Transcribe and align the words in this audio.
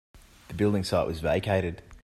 The 0.47 0.55
building 0.55 0.83
site 0.83 1.05
was 1.05 1.19
vacated. 1.19 1.83